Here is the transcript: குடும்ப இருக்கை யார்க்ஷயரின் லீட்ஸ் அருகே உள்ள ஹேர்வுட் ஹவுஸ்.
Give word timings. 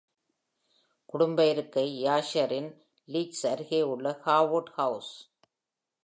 குடும்ப 1.05 1.45
இருக்கை 1.49 2.03
யார்க்ஷயரின் 2.03 2.69
லீட்ஸ் 3.07 3.43
அருகே 3.47 3.81
உள்ள 3.81 4.21
ஹேர்வுட் 4.25 4.71
ஹவுஸ். 4.71 5.11